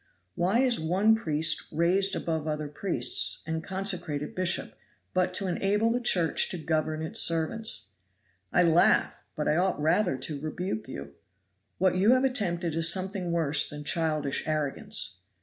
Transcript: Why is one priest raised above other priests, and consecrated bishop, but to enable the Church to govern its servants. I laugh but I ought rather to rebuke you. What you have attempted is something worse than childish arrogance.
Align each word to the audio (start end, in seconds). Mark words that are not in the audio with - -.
Why 0.33 0.61
is 0.61 0.79
one 0.79 1.13
priest 1.13 1.67
raised 1.71 2.15
above 2.15 2.47
other 2.47 2.67
priests, 2.67 3.43
and 3.45 3.63
consecrated 3.63 4.33
bishop, 4.33 4.73
but 5.13 5.31
to 5.35 5.45
enable 5.45 5.91
the 5.91 6.01
Church 6.01 6.49
to 6.49 6.57
govern 6.57 7.03
its 7.03 7.21
servants. 7.21 7.89
I 8.51 8.63
laugh 8.63 9.23
but 9.35 9.47
I 9.47 9.57
ought 9.57 9.79
rather 9.79 10.17
to 10.17 10.41
rebuke 10.41 10.87
you. 10.87 11.13
What 11.77 11.97
you 11.97 12.15
have 12.15 12.23
attempted 12.23 12.73
is 12.73 12.91
something 12.91 13.31
worse 13.31 13.69
than 13.69 13.83
childish 13.83 14.47
arrogance. 14.47 15.19